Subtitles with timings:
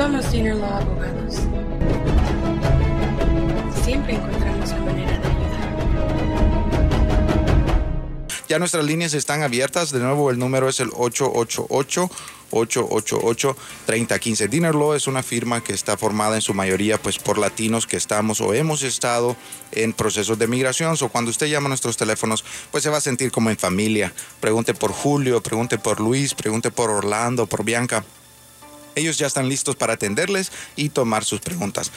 [0.00, 1.34] Somos Dinner Law Abogados.
[3.84, 5.60] Siempre encontramos la manera de ayudar.
[8.48, 9.92] Ya nuestras líneas están abiertas.
[9.92, 12.10] De nuevo, el número es el 888.
[12.50, 14.48] 888-3015.
[14.48, 17.96] Dinner Law es una firma que está formada en su mayoría pues por latinos que
[17.98, 19.36] estamos o hemos estado
[19.70, 20.96] en procesos de migración.
[20.98, 24.14] O cuando usted llama a nuestros teléfonos, pues se va a sentir como en familia.
[24.40, 28.02] Pregunte por Julio, pregunte por Luis, pregunte por Orlando, por Bianca.
[28.94, 31.90] Ellos ya están listos para atenderles y tomar sus preguntas.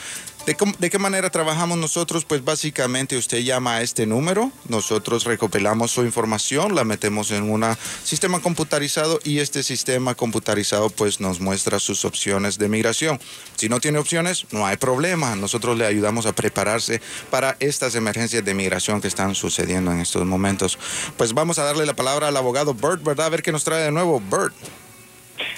[0.46, 2.26] ¿De, qué manera trabajamos nosotros?
[2.26, 7.64] Pues básicamente usted llama a este número, nosotros recopilamos su información, la metemos en un
[8.02, 13.18] sistema computarizado y este sistema computarizado pues nos muestra sus opciones de migración.
[13.56, 17.00] Si no tiene opciones, no hay problema, nosotros le ayudamos a prepararse
[17.30, 20.78] para estas emergencias de migración que están sucediendo en estos momentos.
[21.16, 23.26] Pues vamos a darle la palabra al abogado Bert, ¿verdad?
[23.26, 24.54] A ver qué nos trae de nuevo, Bert.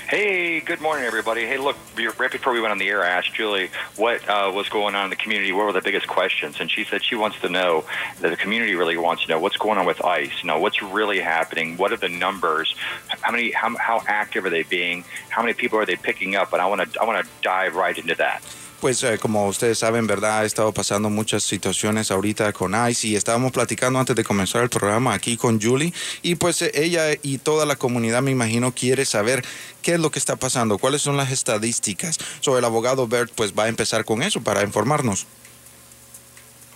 [0.09, 1.46] Hey, good morning, everybody.
[1.46, 1.77] Hey, look,
[2.16, 5.02] right before we went on the air, I asked Julie what uh, was going on
[5.02, 5.51] in the community.
[5.51, 6.60] What were the biggest questions?
[6.60, 7.85] And she said she wants to know
[8.21, 10.30] that the community really wants to know what's going on with ICE.
[10.43, 11.77] You know, what's really happening?
[11.77, 12.73] What are the numbers?
[13.09, 13.51] How many?
[13.51, 15.04] How, how active are they being?
[15.29, 16.52] How many people are they picking up?
[16.52, 18.45] And I want to I want to dive right into that.
[18.87, 20.38] Pues eh, como ustedes saben, ¿verdad?
[20.38, 24.68] Ha estado pasando muchas situaciones ahorita con ICE y estábamos platicando antes de comenzar el
[24.68, 29.04] programa aquí con Julie y pues eh, ella y toda la comunidad me imagino quiere
[29.04, 29.45] saber
[29.82, 32.18] qué es lo que está pasando, cuáles son las estadísticas.
[32.38, 35.26] So, el abogado Bert pues va a empezar con eso para informarnos.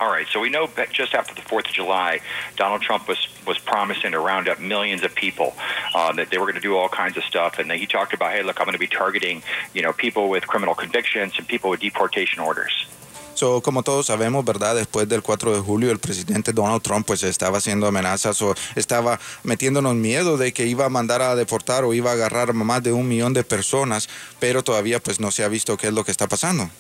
[0.01, 2.21] All right, so we know just after the 4th of July,
[2.57, 3.19] Donald Trump was,
[3.67, 5.53] promising to round up millions of people,
[5.95, 7.59] uh, that they were going to do all kinds of stuff.
[7.59, 9.43] And he talked about, hey, look, I'm going to be targeting,
[9.75, 12.87] you know, people with criminal convictions and people with deportation orders.
[13.35, 14.75] So, como todos sabemos, ¿verdad?
[14.75, 19.19] Después del 4 de julio, el presidente Donald Trump pues estaba haciendo amenazas o estaba
[19.45, 22.93] metiéndonos miedo de que iba a mandar a deportar o iba a agarrar más de
[22.93, 26.11] un millón de personas, pero todavía pues no se ha visto qué es lo que
[26.11, 26.71] está pasando.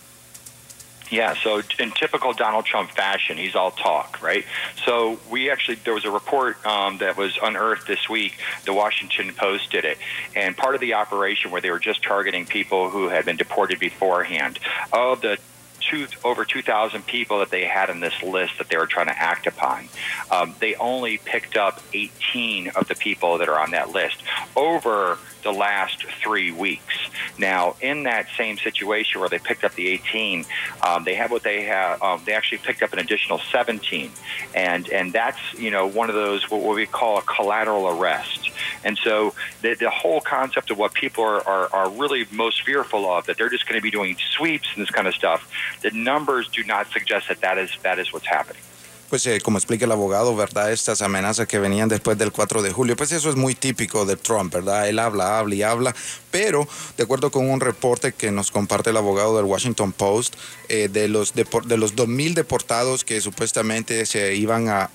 [1.10, 4.44] Yeah, so in typical Donald Trump fashion, he's all talk, right?
[4.84, 8.38] So we actually, there was a report um, that was unearthed this week.
[8.64, 9.98] The Washington Post did it.
[10.36, 13.80] And part of the operation where they were just targeting people who had been deported
[13.80, 14.60] beforehand,
[14.92, 15.38] of the
[15.80, 19.18] two, over 2,000 people that they had in this list that they were trying to
[19.18, 19.88] act upon.
[20.30, 24.22] Um, they only picked up 18 of the people that are on that list.
[24.54, 26.94] Over the last three weeks.
[27.38, 30.44] Now, in that same situation where they picked up the 18,
[30.86, 32.02] um, they have what they have.
[32.02, 34.10] Um, they actually picked up an additional 17,
[34.54, 38.50] and and that's you know one of those what we call a collateral arrest.
[38.84, 43.10] And so the, the whole concept of what people are, are, are really most fearful
[43.10, 45.50] of that they're just going to be doing sweeps and this kind of stuff.
[45.82, 48.62] The numbers do not suggest that that is that is what's happening.
[49.10, 50.72] Pues eh, como explica el abogado, ¿verdad?
[50.72, 54.16] Estas amenazas que venían después del 4 de julio, pues eso es muy típico de
[54.16, 54.88] Trump, ¿verdad?
[54.88, 55.94] Él habla, habla y habla,
[56.30, 56.66] pero
[56.96, 60.36] de acuerdo con un reporte que nos comparte el abogado del Washington Post,
[60.68, 61.44] eh, de los de,
[61.76, 64.88] los 2.000 deportados que supuestamente se iban a,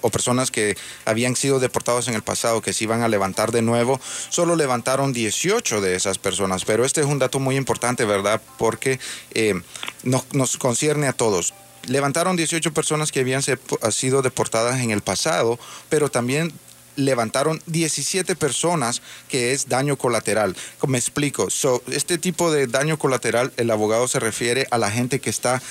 [0.00, 0.74] o personas que
[1.04, 5.12] habían sido deportados en el pasado, que se iban a levantar de nuevo, solo levantaron
[5.12, 8.40] 18 de esas personas, pero este es un dato muy importante, ¿verdad?
[8.56, 8.98] Porque
[9.34, 9.60] eh,
[10.04, 11.52] nos, nos concierne a todos
[11.86, 16.52] levantaron 18 personas que habían sido deportadas en el pasado, pero también
[16.96, 20.56] levantaron 17 personas que es daño colateral.
[20.86, 21.48] Me explico.
[21.90, 25.62] este tipo de daño colateral, el abogado se refiere a la gente que está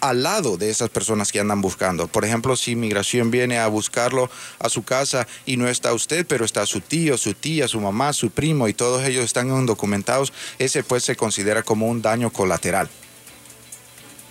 [0.00, 2.08] al lado de esas personas que andan buscando.
[2.08, 6.44] Por ejemplo, si migración viene a buscarlo a su casa y no está usted, pero
[6.44, 10.82] está su tío, su tía, su mamá, su primo y todos ellos están documentados, ese
[10.82, 12.88] pues se considera como un daño colateral.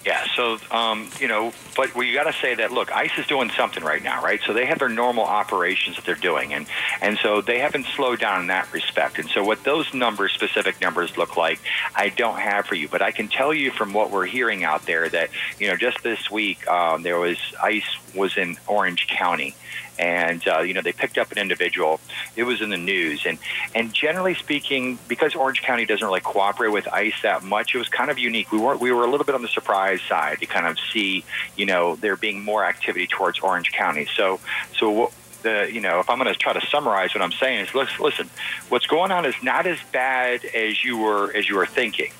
[0.05, 3.49] Yeah, so um, you know, but we got to say that look, ICE is doing
[3.49, 4.39] something right now, right?
[4.45, 6.67] So they have their normal operations that they're doing, and
[7.01, 9.19] and so they haven't slowed down in that respect.
[9.19, 11.59] And so what those numbers, specific numbers, look like,
[11.95, 14.85] I don't have for you, but I can tell you from what we're hearing out
[14.85, 19.53] there that you know, just this week um, there was ICE was in Orange County
[19.99, 21.99] and uh, you know they picked up an individual.
[22.35, 23.37] It was in the news, and
[23.75, 27.89] and generally speaking, because Orange County doesn't really cooperate with ICE that much, it was
[27.89, 28.51] kind of unique.
[28.51, 31.25] We were we were a little bit on the surprise side to kind of see
[31.57, 34.07] you know there being more activity towards Orange County.
[34.15, 34.39] So
[34.77, 34.89] so.
[34.89, 37.73] what, the, you know, if I'm going to try to summarize what I'm saying is,
[37.73, 38.29] listen,
[38.67, 42.11] what's going on is not as bad as you were as you were thinking,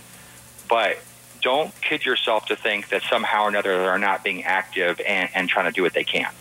[0.69, 0.98] but
[1.42, 5.50] don't kid yourself to think that somehow or another they're not being active and, and
[5.50, 6.31] trying to do what they can.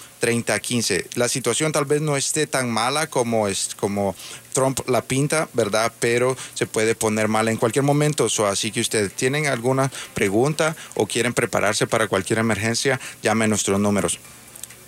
[1.15, 4.15] La situación tal vez no esté tan mala como, es, como
[4.53, 5.93] Trump la pinta, ¿verdad?
[6.01, 8.29] Pero se puede poner mal en cualquier momento.
[8.29, 13.49] So, así que ustedes tienen alguna pregunta o quieren prepararse para cualquier emergencia, llamen a
[13.49, 14.19] nuestros números.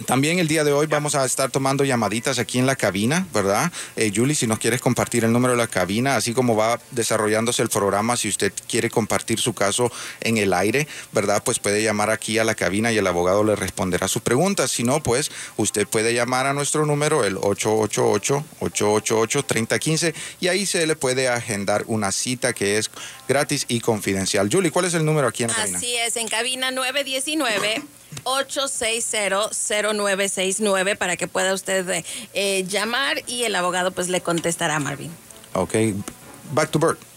[0.06, 3.70] También el día de hoy vamos a estar tomando llamaditas aquí en la cabina, ¿verdad?
[3.96, 7.62] Eh, Julie, si nos quieres compartir el número de la cabina, así como va desarrollándose
[7.62, 11.42] el programa, si usted quiere compartir su caso en el aire, ¿verdad?
[11.44, 14.70] Pues puede llamar aquí a la cabina y el abogado le responderá sus preguntas.
[14.70, 20.96] Si no, pues usted puede llamar a nuestro número, el 888-888-3015, y ahí se le
[20.96, 22.90] puede agendar una cita que es
[23.28, 24.48] gratis y confidencial.
[24.50, 25.78] Julie, ¿cuál es el número aquí en la cabina?
[25.78, 27.82] Así es, en cabina 919.
[28.24, 32.04] 860-0969 para que pueda usted
[32.34, 35.10] eh, llamar y el abogado pues le contestará a Marvin.
[35.54, 35.74] Ok,
[36.52, 37.09] back to Bert.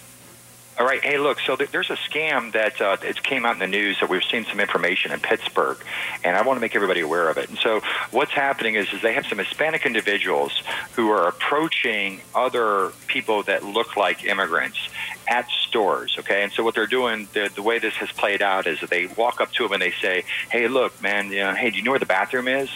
[0.80, 1.02] All right.
[1.04, 1.40] Hey, look.
[1.40, 4.24] So th- there's a scam that uh, it came out in the news that we've
[4.24, 5.78] seen some information in Pittsburgh,
[6.24, 7.48] and I want to make everybody aware of it.
[7.50, 10.52] And so what's happening is, is they have some Hispanic individuals
[10.94, 14.80] who are approaching other people that look like immigrants
[15.28, 16.16] at stores.
[16.18, 16.42] Okay.
[16.42, 19.06] And so what they're doing, the, the way this has played out is that they
[19.06, 21.30] walk up to them and they say, "Hey, look, man.
[21.32, 22.70] You know, hey, do you know where the bathroom is?"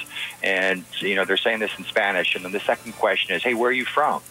[0.43, 2.35] And you know, they're saying this in Spanish.
[2.35, 4.21] And then the second question is, "Hey, where are you from?"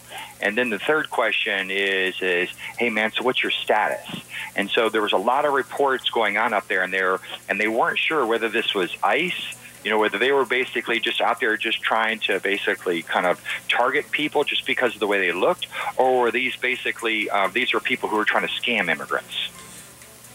[0.40, 4.22] And then the third question is, is, hey man, so what's your status?
[4.54, 7.20] And so there was a lot of reports going on up there, and they were,
[7.48, 9.54] and they weren't sure whether this was ICE,
[9.84, 13.40] you know, whether they were basically just out there just trying to basically kind of
[13.68, 17.72] target people just because of the way they looked, or were these basically uh, these
[17.72, 19.48] were people who were trying to scam immigrants?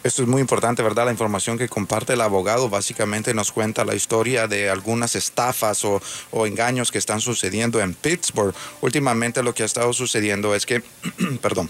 [0.03, 1.05] Esto es muy importante, ¿verdad?
[1.05, 6.01] La información que comparte el abogado básicamente nos cuenta la historia de algunas estafas o,
[6.47, 8.55] engaños que están sucediendo en Pittsburgh.
[8.81, 10.81] Últimamente lo que ha estado sucediendo es que,
[11.41, 11.69] perdón,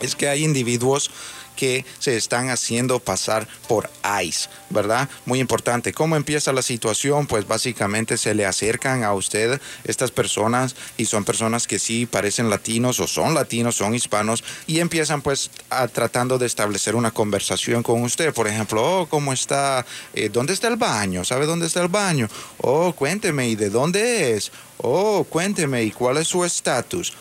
[0.00, 1.10] es que hay individuos
[1.56, 3.90] que se están haciendo pasar por
[4.22, 5.08] ICE, ¿verdad?
[5.24, 5.92] Muy importante.
[5.92, 7.26] ¿Cómo empieza la situación?
[7.26, 12.50] Pues básicamente se le acercan a usted estas personas y son personas que sí parecen
[12.50, 17.82] latinos o son latinos, son hispanos y empiezan pues a, tratando de establecer una conversación
[17.82, 18.32] con usted.
[18.32, 19.84] Por ejemplo, oh, ¿cómo está?
[20.14, 21.24] Eh, ¿Dónde está el baño?
[21.24, 22.28] ¿Sabe dónde está el baño?
[22.58, 24.52] Oh, cuénteme, ¿y de dónde es?
[24.78, 27.14] Oh, cuénteme, ¿y cuál es su estatus?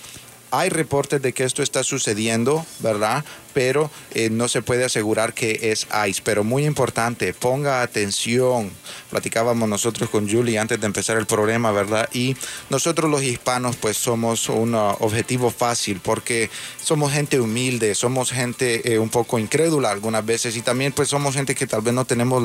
[0.58, 3.26] Hay reportes de que esto está sucediendo, ¿verdad?
[3.54, 6.22] Pero eh, no se puede asegurar que es ICE.
[6.24, 8.72] Pero muy importante, ponga atención.
[9.10, 12.08] Platicábamos nosotros con Julie antes de empezar el programa, ¿verdad?
[12.14, 12.38] Y
[12.70, 16.50] nosotros los hispanos pues somos un uh, objetivo fácil porque
[16.82, 21.36] somos gente humilde, somos gente eh, un poco incrédula algunas veces y también pues somos
[21.36, 22.42] gente que tal vez no tenemos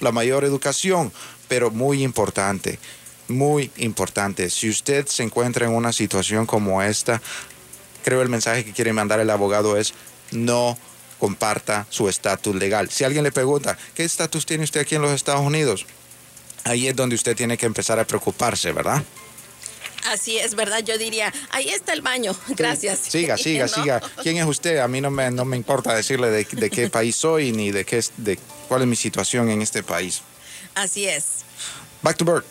[0.00, 1.12] la mayor educación,
[1.48, 2.78] pero muy importante
[3.30, 4.50] muy importante.
[4.50, 7.22] Si usted se encuentra en una situación como esta,
[8.04, 9.94] creo el mensaje que quiere mandar el abogado es
[10.32, 10.78] no
[11.18, 12.90] comparta su estatus legal.
[12.90, 15.86] Si alguien le pregunta, ¿qué estatus tiene usted aquí en los Estados Unidos?
[16.64, 19.02] Ahí es donde usted tiene que empezar a preocuparse, ¿verdad?
[20.06, 20.80] Así es, ¿verdad?
[20.80, 23.00] Yo diría, ahí está el baño, gracias.
[23.00, 23.20] Sí.
[23.20, 23.68] Siga, siga, ¿No?
[23.68, 24.00] siga.
[24.22, 24.78] ¿Quién es usted?
[24.78, 27.84] A mí no me, no me importa decirle de, de qué país soy ni de,
[27.84, 30.22] qué, de cuál es mi situación en este país.
[30.74, 31.44] Así es.
[32.02, 32.46] Back to Bert.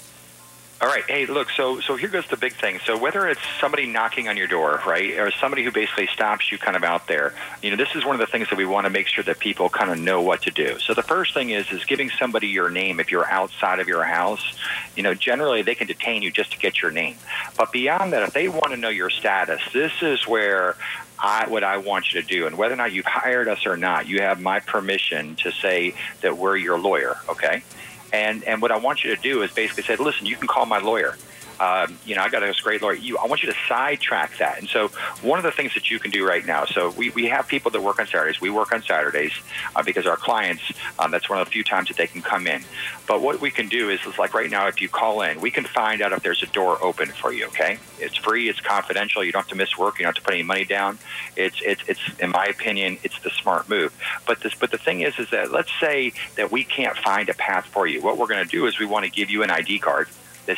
[0.81, 1.03] All right.
[1.09, 1.49] Hey, look.
[1.49, 2.79] So, so here goes the big thing.
[2.85, 6.57] So, whether it's somebody knocking on your door, right, or somebody who basically stops you
[6.57, 8.85] kind of out there, you know, this is one of the things that we want
[8.85, 10.79] to make sure that people kind of know what to do.
[10.79, 14.05] So, the first thing is is giving somebody your name if you're outside of your
[14.05, 14.57] house.
[14.95, 17.17] You know, generally they can detain you just to get your name.
[17.57, 20.77] But beyond that, if they want to know your status, this is where
[21.19, 22.47] I, what I want you to do.
[22.47, 25.93] And whether or not you've hired us or not, you have my permission to say
[26.21, 27.17] that we're your lawyer.
[27.27, 27.63] Okay.
[28.11, 30.65] And and what I want you to do is basically say, listen, you can call
[30.65, 31.15] my lawyer.
[31.59, 32.93] Um, you know, I got this great lawyer.
[32.93, 34.59] You, I want you to sidetrack that.
[34.59, 34.87] And so
[35.21, 37.71] one of the things that you can do right now, so we, we have people
[37.71, 38.39] that work on Saturdays.
[38.39, 39.33] We work on Saturdays
[39.75, 40.63] uh, because our clients,
[40.97, 42.63] um, that's one of the few times that they can come in.
[43.07, 45.51] But what we can do is, is like right now, if you call in, we
[45.51, 47.47] can find out if there's a door open for you.
[47.47, 49.23] Okay, it's free, it's confidential.
[49.23, 49.99] You don't have to miss work.
[49.99, 50.99] You don't have to put any money down.
[51.35, 53.93] It's it's it's in my opinion, it's the smart move.
[54.27, 57.33] But this but the thing is, is that let's say that we can't find a
[57.33, 58.01] path for you.
[58.01, 60.07] What we're going to do is we want to give you an ID card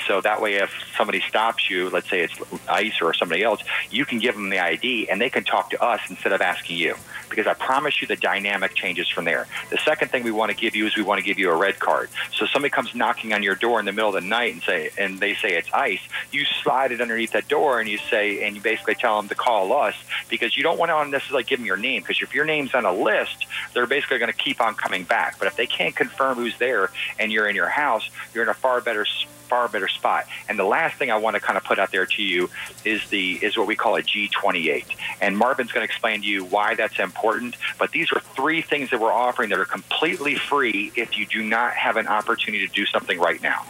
[0.08, 2.34] so that way, if somebody stops you, let's say it's
[2.68, 5.82] ICE or somebody else, you can give them the ID and they can talk to
[5.82, 6.96] us instead of asking you.
[7.30, 9.48] Because I promise you the dynamic changes from there.
[9.70, 11.56] The second thing we want to give you is we want to give you a
[11.56, 12.10] red card.
[12.34, 14.90] So somebody comes knocking on your door in the middle of the night and say,
[14.98, 18.56] and they say it's ICE, you slide it underneath that door and you say, and
[18.56, 19.96] you basically tell them to call us
[20.30, 22.86] because you don't want to necessarily give them your name because if your name's on
[22.86, 25.40] a list, they're basically going to keep on coming back.
[25.40, 28.54] But if they can't confirm who's there and you're in your house, you're in a
[28.54, 29.06] far better
[29.52, 30.28] far better spot.
[30.48, 32.50] And the last thing I want to kind of put out there to you
[32.86, 34.86] is the is what we call a G28.
[35.20, 37.58] And Marvin's going to explain to you why that's important.
[37.78, 41.44] But these are three things that we're offering that are completely free if you do
[41.44, 43.66] not have an opportunity to do something right now.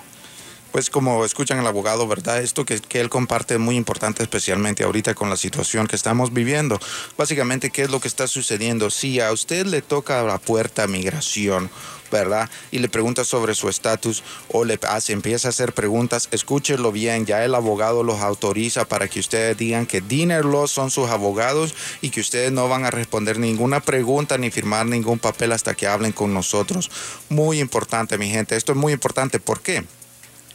[0.71, 2.41] Pues como escuchan el abogado, ¿verdad?
[2.41, 6.33] Esto que, que, él comparte es muy importante, especialmente ahorita con la situación que estamos
[6.33, 6.79] viviendo.
[7.17, 8.89] Básicamente, ¿qué es lo que está sucediendo?
[8.89, 11.69] Si a usted le toca la puerta migración,
[12.11, 12.49] ¿verdad?
[12.71, 17.25] Y le pregunta sobre su estatus o le hace, empieza a hacer preguntas, escúchelo bien,
[17.25, 22.09] ya el abogado los autoriza para que ustedes digan que Dinner son sus abogados y
[22.09, 26.11] que ustedes no van a responder ninguna pregunta ni firmar ningún papel hasta que hablen
[26.11, 26.91] con nosotros.
[27.29, 29.39] Muy importante, mi gente, esto es muy importante.
[29.39, 29.83] ¿Por qué?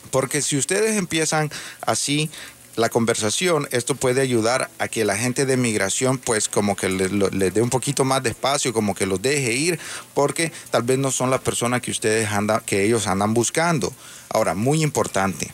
[0.06, 1.50] Porque si ustedes empiezan
[1.82, 2.30] así
[2.76, 7.50] la conversación, esto puede ayudar a que la gente de migración pues como que le,
[7.50, 9.80] dé un poquito más de espacio, como que los deje ir,
[10.14, 13.92] porque tal vez no son las personas que ustedes andan, que ellos andan buscando.
[14.28, 15.50] Ahora, muy importante,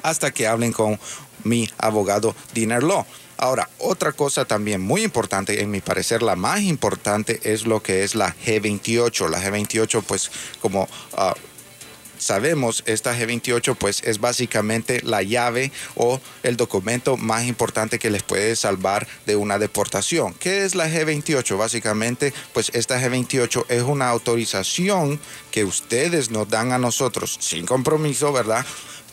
[0.05, 1.01] hasta que hablen con
[1.45, 3.07] mi abogado Dinner Law.
[3.37, 8.05] Ahora, otra cosa también muy importante, en mi parecer la más importante, es lo que
[8.05, 9.29] es la G28.
[9.29, 10.89] La G28, pues como...
[11.17, 11.35] Ah,
[12.17, 18.23] sabemos, esta G28 pues es básicamente la llave o el documento más importante que les
[18.23, 20.33] puede salvar de una deportación.
[20.35, 21.59] ¿Qué es la G28?
[21.59, 25.21] Básicamente pues esta G28 es una autorización
[25.51, 28.65] que ustedes nos dan a nosotros sin compromiso, ¿verdad?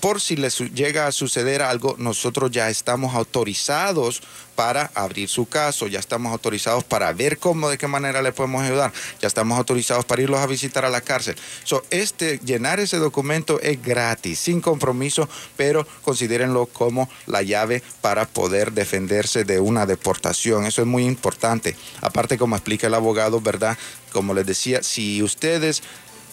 [0.01, 4.22] Por si les llega a suceder algo, nosotros ya estamos autorizados
[4.55, 8.63] para abrir su caso, ya estamos autorizados para ver cómo, de qué manera le podemos
[8.63, 8.91] ayudar,
[9.22, 11.36] ya estamos autorizados para irlos a visitar a la cárcel.
[11.63, 18.27] So, este, llenar ese documento es gratis, sin compromiso, pero considérenlo como la llave para
[18.27, 20.65] poder defenderse de una deportación.
[20.65, 21.75] Eso es muy importante.
[22.01, 23.77] Aparte, como explica el abogado, ¿verdad?
[24.12, 25.84] Como les decía, si ustedes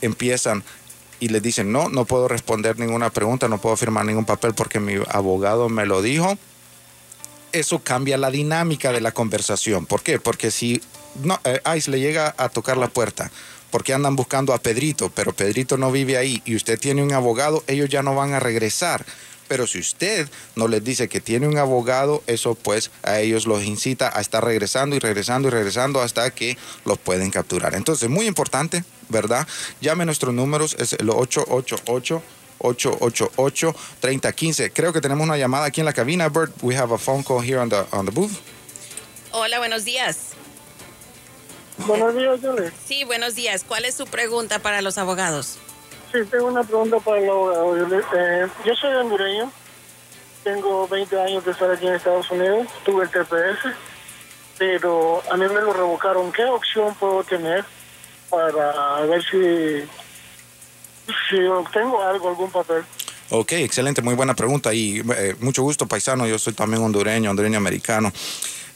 [0.00, 0.64] empiezan
[1.20, 4.80] y le dicen, no, no puedo responder ninguna pregunta, no puedo firmar ningún papel porque
[4.80, 6.38] mi abogado me lo dijo,
[7.52, 9.86] eso cambia la dinámica de la conversación.
[9.86, 10.18] ¿Por qué?
[10.18, 10.80] Porque si
[11.22, 13.30] no, eh, ICE le llega a tocar la puerta,
[13.70, 17.64] porque andan buscando a Pedrito, pero Pedrito no vive ahí y usted tiene un abogado,
[17.66, 19.04] ellos ya no van a regresar.
[19.48, 23.64] Pero si usted no les dice que tiene un abogado, eso pues a ellos los
[23.64, 27.74] incita a estar regresando y regresando y regresando hasta que los pueden capturar.
[27.74, 29.46] Entonces, muy importante, ¿verdad?
[29.80, 32.22] Llame nuestros números, es el 888.
[32.58, 34.72] 888-3015.
[34.74, 36.52] Creo que tenemos una llamada aquí en la cabina, Bert.
[36.62, 38.40] We have a phone call here on the, on the booth.
[39.30, 40.32] Hola, buenos días.
[41.86, 42.72] Buenos días, Julie.
[42.84, 43.64] Sí, buenos días.
[43.66, 45.58] ¿Cuál es su pregunta para los abogados?
[46.12, 47.76] Sí, tengo una pregunta para el abogado.
[47.76, 49.52] Eh, yo soy hondureño,
[50.42, 53.74] tengo 20 años de estar aquí en Estados Unidos, tuve el TPS,
[54.56, 56.32] pero a mí me lo revocaron.
[56.32, 57.64] ¿Qué opción puedo tener
[58.30, 59.88] para ver si,
[61.28, 62.84] si obtengo algo, algún papel?
[63.30, 66.26] Ok, excelente, muy buena pregunta y eh, mucho gusto, paisano.
[66.26, 68.10] Yo soy también hondureño, hondureño americano.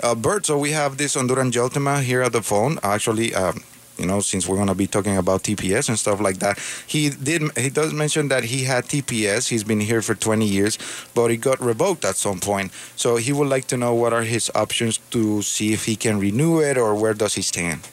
[0.03, 2.79] Uh, Bert, so we have this Honduran gentleman here at the phone.
[2.83, 3.53] Actually, uh,
[3.99, 6.59] you know, since we're going to be talking about TPS and stuff like that.
[6.87, 7.57] He did.
[7.57, 9.49] He does mention that he had TPS.
[9.49, 10.79] He's been here for 20 years,
[11.15, 12.73] but he got revoked at some point.
[12.97, 16.19] So he would like to know what are his options to see if he can
[16.19, 17.89] renew it or where does he stand.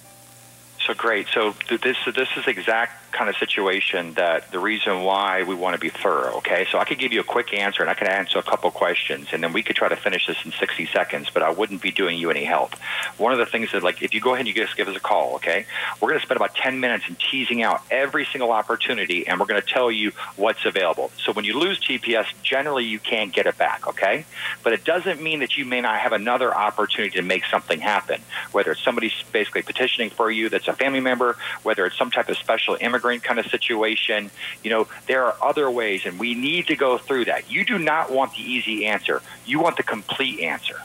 [0.89, 1.27] So great.
[1.36, 5.80] So this this is exact kind of situation that the reason why we want to
[5.80, 6.66] be thorough, okay?
[6.72, 9.30] So I could give you a quick answer and I could answer a couple questions
[9.34, 11.92] and then we could try to finish this in 60 seconds, but I wouldn't be
[11.92, 12.75] doing you any help.
[13.18, 14.96] One of the things that, like, if you go ahead and you just give us
[14.96, 15.66] a call, okay?
[16.00, 19.48] We're going to spend about 10 minutes in teasing out every single opportunity and we're
[19.48, 21.12] going to tell you what's available.
[21.18, 24.25] So when you lose TPS, generally you can't get it back, okay?
[24.63, 28.22] But it doesn't mean that you may not have another opportunity to make something happen,
[28.51, 32.30] whether it's somebody basically petitioning for you that's a family member, whether it's some type
[32.30, 34.29] of special immigrant kind of situation.
[34.63, 37.50] You know, there are other ways, and we need to go through that.
[37.50, 40.75] You do not want the easy answer, you want the complete answer.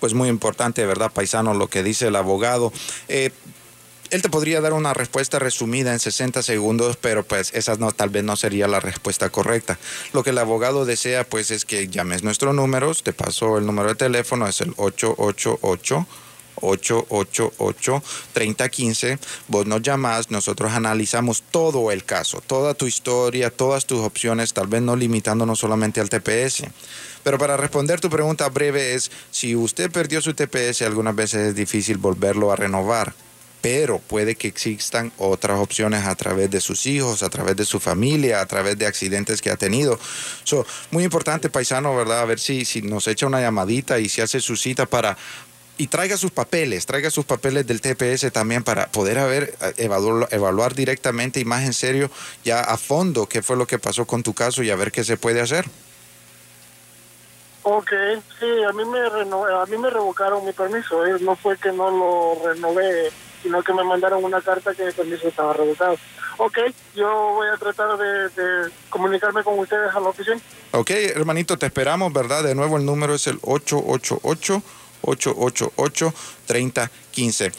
[0.00, 2.72] Pues muy importante, ¿verdad, paisano, lo que dice el abogado?
[3.08, 3.30] Eh,
[4.12, 8.10] él te podría dar una respuesta resumida en 60 segundos, pero pues esa no, tal
[8.10, 9.78] vez no sería la respuesta correcta.
[10.12, 13.88] Lo que el abogado desea pues es que llames nuestros números, te paso el número
[13.88, 16.06] de teléfono, es el 888.
[16.56, 19.18] 888-3015.
[19.48, 24.66] Vos nos llamás, nosotros analizamos todo el caso, toda tu historia, todas tus opciones, tal
[24.66, 26.64] vez no limitándonos solamente al TPS.
[27.22, 31.54] Pero para responder tu pregunta breve es, si usted perdió su TPS, algunas veces es
[31.54, 33.14] difícil volverlo a renovar
[33.62, 37.78] pero puede que existan otras opciones a través de sus hijos, a través de su
[37.78, 39.98] familia, a través de accidentes que ha tenido.
[40.42, 42.20] So, muy importante, paisano, ¿verdad?
[42.20, 45.16] A ver si, si nos echa una llamadita y si hace su cita para,
[45.78, 50.74] y traiga sus papeles, traiga sus papeles del TPS también para poder haber, evaluar, evaluar,
[50.74, 52.10] directamente y más en serio,
[52.44, 55.02] ya a fondo, qué fue lo que pasó con tu caso y a ver qué
[55.02, 55.64] se puede hacer.
[57.64, 57.92] Ok,
[58.40, 61.16] sí, a mí me, a mí me revocaron mi permiso, ¿eh?
[61.20, 63.10] no fue que no lo renové
[63.42, 65.96] sino que me mandaron una carta que el permiso estaba revocado.
[66.38, 66.58] Ok,
[66.94, 70.40] yo voy a tratar de, de, comunicarme con ustedes a la oficina.
[70.70, 72.42] Ok, hermanito, te esperamos, ¿verdad?
[72.44, 73.38] De nuevo el número es el
[75.02, 77.52] 888-888-3015.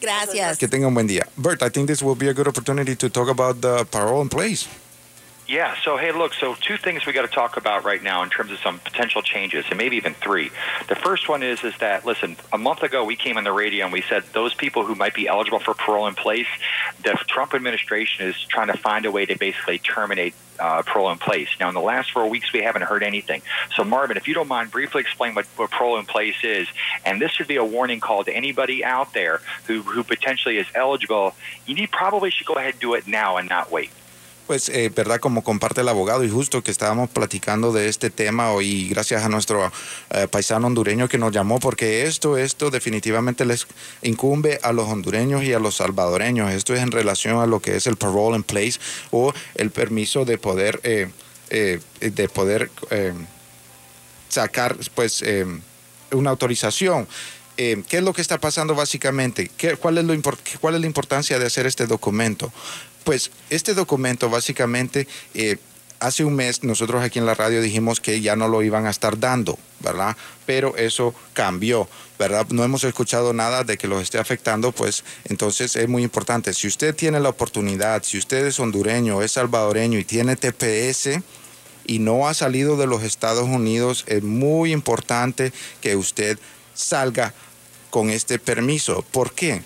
[0.00, 0.58] Gracias.
[0.58, 1.28] Que tenga un buen día.
[1.36, 4.28] Bert, I think this will be a good opportunity to talk about the parole in
[4.28, 4.66] place.
[5.52, 5.76] Yeah.
[5.84, 6.32] So hey, look.
[6.32, 9.20] So two things we got to talk about right now in terms of some potential
[9.20, 10.50] changes, and maybe even three.
[10.88, 12.38] The first one is is that listen.
[12.54, 15.12] A month ago, we came on the radio and we said those people who might
[15.12, 16.46] be eligible for parole in place,
[17.02, 21.18] the Trump administration is trying to find a way to basically terminate uh, parole in
[21.18, 21.50] place.
[21.60, 23.42] Now, in the last four weeks, we haven't heard anything.
[23.74, 26.66] So, Marvin, if you don't mind, briefly explain what, what parole in place is.
[27.04, 30.66] And this should be a warning call to anybody out there who, who potentially is
[30.74, 31.34] eligible.
[31.66, 33.90] You need, probably should go ahead and do it now and not wait.
[34.46, 35.20] Pues, eh, ¿verdad?
[35.20, 39.28] Como comparte el abogado y justo que estábamos platicando de este tema hoy, gracias a
[39.28, 39.70] nuestro
[40.10, 43.66] eh, paisano hondureño que nos llamó, porque esto, esto definitivamente les
[44.02, 46.50] incumbe a los hondureños y a los salvadoreños.
[46.50, 48.78] Esto es en relación a lo que es el parole in place
[49.10, 51.10] o el permiso de poder, eh,
[52.00, 52.70] de poder
[54.28, 55.24] sacar, pues,
[56.12, 57.06] una autorización.
[57.56, 59.50] ¿Qué es lo que está pasando básicamente?
[59.56, 60.14] ¿Qué, cuál, es lo
[60.60, 62.52] ¿Cuál es la importancia de hacer este documento?
[63.04, 65.58] Pues este documento básicamente, eh,
[66.02, 68.90] hace un mes nosotros aquí en la radio dijimos que ya no lo iban a
[68.90, 70.16] estar dando, ¿verdad?
[70.46, 71.88] Pero eso cambió,
[72.18, 72.46] ¿verdad?
[72.50, 76.54] No hemos escuchado nada de que los esté afectando, pues entonces es muy importante.
[76.54, 81.22] Si usted tiene la oportunidad, si usted es hondureño, es salvadoreño y tiene TPS,
[81.84, 86.38] y no ha salido de los Estados Unidos, es muy importante que usted
[86.74, 87.34] salga
[87.90, 89.04] con este permiso.
[89.10, 89.62] ¿Por qué?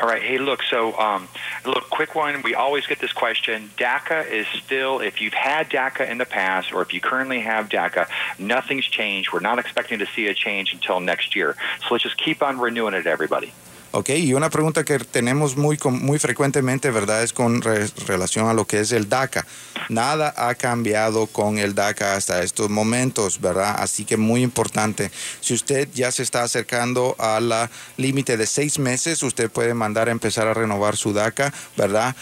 [0.00, 0.22] All right.
[0.22, 0.62] Hey, look.
[0.62, 1.28] So, um,
[1.64, 2.42] look, quick one.
[2.42, 3.70] We always get this question.
[3.76, 7.68] DACA is still, if you've had DACA in the past, or if you currently have
[7.68, 8.06] DACA,
[8.38, 9.32] nothing's changed.
[9.32, 11.56] We're not expecting to see a change until next year.
[11.80, 13.52] So let's just keep on renewing it, everybody.
[13.90, 17.22] Ok, y una pregunta que tenemos muy, muy frecuentemente, ¿verdad?
[17.22, 19.46] Es con relación a lo que es el DACA.
[19.88, 23.76] Nada ha cambiado con el DACA hasta estos momentos, ¿verdad?
[23.78, 25.10] Así que muy importante.
[25.40, 30.08] Si usted ya se está acercando a la límite de seis meses, usted puede mandar
[30.08, 32.14] a empezar a renovar su DACA, ¿verdad?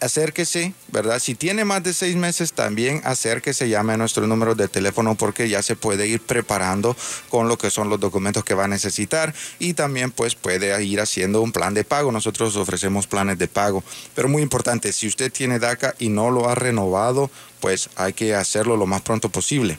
[0.00, 1.18] Acérquese, ¿verdad?
[1.18, 5.48] Si tiene más de seis meses, también acérquese, llame a nuestro número de teléfono porque
[5.48, 6.96] ya se puede ir preparando
[7.28, 11.00] con lo que son los documentos que va a necesitar y también pues puede ir
[11.00, 12.12] haciendo un plan de pago.
[12.12, 13.84] Nosotros ofrecemos planes de pago,
[14.14, 18.34] pero muy importante, si usted tiene DACA y no lo ha renovado, pues hay que
[18.34, 19.78] hacerlo lo más pronto posible.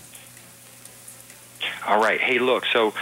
[1.86, 2.22] All right.
[2.22, 2.65] Hey, look.
[2.67, 2.94] So,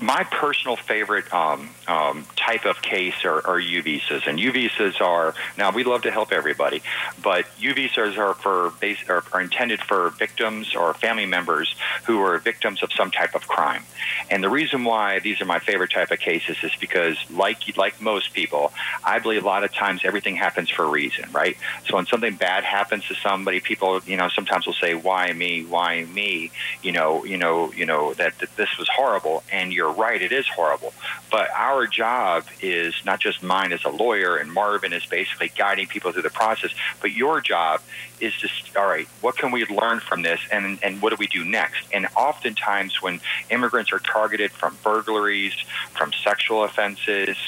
[0.00, 5.00] my personal favorite um, um, type of case are, are U visas, and U visas
[5.00, 6.80] are now we love to help everybody,
[7.22, 12.22] but U visas are for base, are, are intended for victims or family members who
[12.22, 13.82] are victims of some type of crime.
[14.30, 18.00] And the reason why these are my favorite type of cases is because, like like
[18.00, 21.56] most people, I believe a lot of times everything happens for a reason, right?
[21.88, 25.64] So when something bad happens to somebody, people, you know, sometimes will say, "Why me?
[25.64, 29.92] Why me?" You know, you know, you know that, that this was horrible, and you're
[29.92, 30.92] right, it is horrible.
[31.30, 35.86] But our job is not just mine as a lawyer, and Marvin is basically guiding
[35.86, 36.70] people through the process.
[37.00, 37.80] But your job
[38.20, 39.08] is just all right.
[39.22, 41.86] What can we learn from this, and and what do we do next?
[41.94, 45.54] And oftentimes, when immigrants are targeted from burglaries,
[45.92, 47.38] from sexual offenses,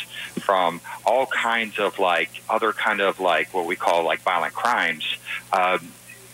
[0.40, 5.04] from all kinds of like other kind of like what we call like violent crimes.
[5.52, 5.92] Um,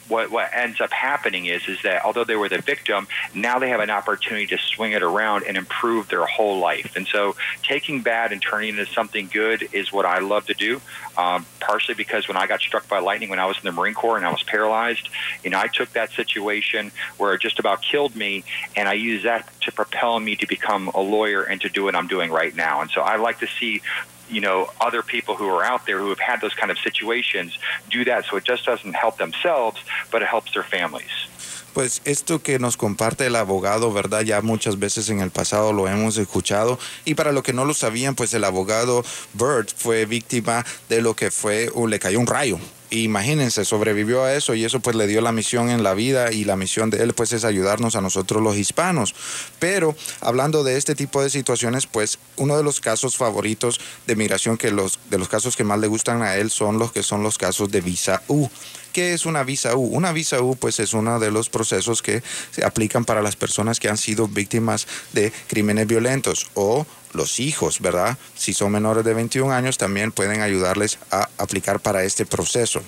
[0.08, 3.68] what what ends up happening is is that although they were the victim, now they
[3.68, 6.96] have an opportunity to swing it around and improve their whole life.
[6.96, 10.54] And so, taking bad and turning it into something good is what I love to
[10.54, 10.80] do.
[11.16, 13.94] Um, partially because when I got struck by lightning when I was in the Marine
[13.94, 15.08] Corps and I was paralyzed,
[15.42, 18.44] you know, I took that situation where it just about killed me,
[18.76, 21.94] and I used that to propel me to become a lawyer and to do what
[21.94, 22.80] I'm doing right now.
[22.80, 23.82] And so, I like to see
[24.30, 27.58] you know other people who are out there who have had those kind of situations
[27.90, 29.78] do that so it just doesn't help themselves
[30.10, 31.28] but it helps their families
[31.74, 34.22] Pues esto que nos comparte el abogado, ¿verdad?
[34.22, 36.76] Ya muchas veces en el pasado lo hemos escuchado.
[37.04, 41.14] Y para los que no lo sabían, pues el abogado Bird fue víctima de lo
[41.14, 42.58] que fue, o le cayó un rayo.
[42.90, 46.44] Imagínense, sobrevivió a eso y eso pues le dio la misión en la vida y
[46.44, 49.14] la misión de él pues es ayudarnos a nosotros los hispanos.
[49.58, 54.56] Pero hablando de este tipo de situaciones, pues uno de los casos favoritos de migración
[54.56, 57.22] que los de los casos que más le gustan a él son los que son
[57.22, 58.48] los casos de visa U.
[58.92, 59.84] ¿Qué es una visa U?
[59.84, 63.80] Una visa U pues es uno de los procesos que se aplican para las personas
[63.80, 66.86] que han sido víctimas de crímenes violentos o
[67.18, 68.16] los hijos, ¿verdad?
[68.34, 72.80] Si son menores de 21 años también pueden ayudarles a aplicar para este proceso.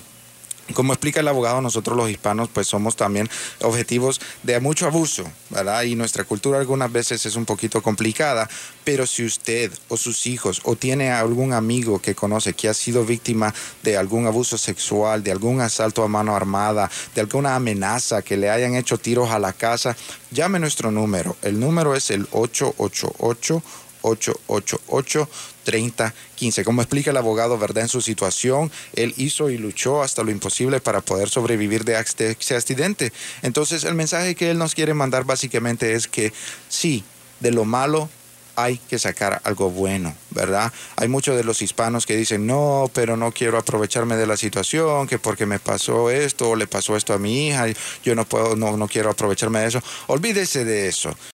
[0.73, 3.29] Como explica el abogado, nosotros los hispanos pues somos también
[3.61, 5.83] objetivos de mucho abuso, ¿verdad?
[5.83, 8.49] Y nuestra cultura algunas veces es un poquito complicada,
[8.85, 13.05] pero si usted o sus hijos o tiene algún amigo que conoce que ha sido
[13.05, 18.37] víctima de algún abuso sexual, de algún asalto a mano armada, de alguna amenaza, que
[18.37, 19.97] le hayan hecho tiros a la casa,
[20.31, 21.35] llame nuestro número.
[21.41, 23.61] El número es el 888
[24.01, 25.29] 888
[25.63, 26.63] 3015.
[26.63, 27.83] Como explica el abogado, ¿verdad?
[27.83, 32.55] En su situación, él hizo y luchó hasta lo imposible para poder sobrevivir de ese
[32.55, 33.13] accidente.
[33.41, 36.33] Entonces, el mensaje que él nos quiere mandar básicamente es que
[36.67, 37.03] sí,
[37.39, 38.09] de lo malo
[38.55, 40.71] hay que sacar algo bueno, ¿verdad?
[40.97, 45.07] Hay muchos de los hispanos que dicen, no, pero no quiero aprovecharme de la situación,
[45.07, 47.67] que porque me pasó esto o le pasó esto a mi hija,
[48.03, 49.81] yo no puedo, no, no quiero aprovecharme de eso.
[50.07, 51.15] Olvídese de eso.